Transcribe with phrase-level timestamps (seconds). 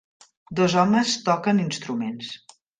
[0.59, 2.35] Dos homes toquen instruments